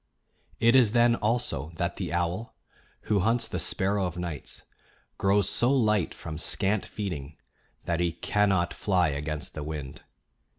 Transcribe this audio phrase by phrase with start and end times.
[0.59, 2.55] It is then, also, that the owl,
[3.01, 4.63] who hunts the sparrow o' nights,
[5.19, 7.37] grows so light from scant feeding
[7.85, 10.01] that he cannot fly against the wind.